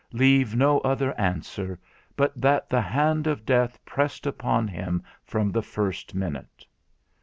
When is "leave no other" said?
0.13-1.15